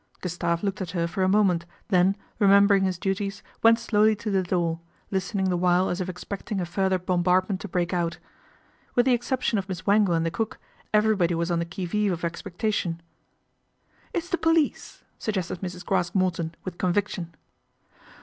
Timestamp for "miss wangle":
9.69-10.15